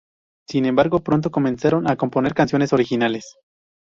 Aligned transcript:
Sin 0.49 0.65
embargo, 0.65 1.01
pronto, 1.03 1.29
comenzaron 1.29 1.87
a 1.87 1.95
componer 1.95 2.33
canciones 2.33 2.73
originales. 2.73 3.35